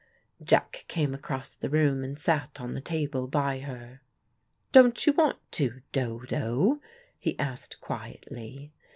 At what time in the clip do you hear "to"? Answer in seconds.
5.51-5.81